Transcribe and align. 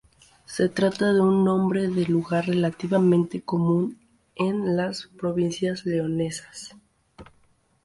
Se 0.47 0.67
trata 0.67 1.13
de 1.13 1.19
un 1.21 1.45
nombre 1.45 1.87
de 1.87 2.05
lugar 2.07 2.47
relativamente 2.47 3.43
común 3.43 3.99
en 4.35 4.75
las 4.75 5.05
provincias 5.15 5.85
leonesas. 5.85 6.75